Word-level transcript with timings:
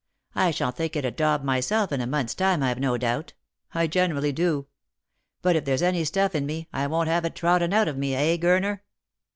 I 0.33 0.49
shall 0.49 0.71
think 0.71 0.95
it 0.95 1.05
a 1.05 1.11
daub 1.11 1.43
myself 1.43 1.91
in 1.91 2.01
a 2.01 2.07
month's 2.07 2.33
time, 2.33 2.63
I've 2.63 2.79
no 2.79 2.97
doubt. 2.97 3.33
I 3.75 3.85
generally 3.85 4.31
do. 4.31 4.65
But 5.43 5.55
if 5.55 5.63
there's 5.65 5.83
any 5.83 6.05
stuff 6.05 6.33
in 6.33 6.47
me, 6.47 6.67
I 6.73 6.87
won't 6.87 7.07
have 7.07 7.23
it 7.23 7.35
trodden 7.35 7.71
out 7.71 7.87
of 7.87 7.99
me, 7.99 8.15
eh, 8.15 8.37
Gurner 8.37 8.79